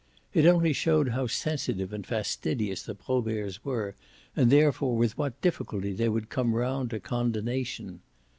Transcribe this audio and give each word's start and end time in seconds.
It 0.33 0.47
only 0.47 0.73
showed 0.73 1.09
how 1.09 1.27
sensitive 1.27 1.93
and 1.93 2.03
fastidious 2.07 2.81
the 2.81 2.95
Proberts 2.95 3.63
were 3.63 3.93
and 4.35 4.51
therefore 4.51 4.95
with 4.97 5.15
what 5.15 5.39
difficulty 5.41 5.93
they 5.93 6.09
would 6.09 6.27
come 6.27 6.55
round 6.55 6.89
to 6.89 6.99
condonation. 6.99 7.99